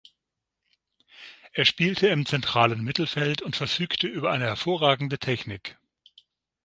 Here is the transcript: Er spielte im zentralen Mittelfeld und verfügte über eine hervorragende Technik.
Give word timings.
Er 1.53 1.63
spielte 1.63 2.07
im 2.07 2.25
zentralen 2.25 2.83
Mittelfeld 2.83 3.43
und 3.43 3.55
verfügte 3.55 4.07
über 4.07 4.31
eine 4.31 4.45
hervorragende 4.45 5.19
Technik. 5.19 5.77